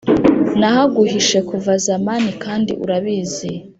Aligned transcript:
nahaguhishe 0.59 1.37
kuva 1.49 1.71
zamani 1.85 2.29
kandi 2.43 2.71
urabizi 2.83 3.49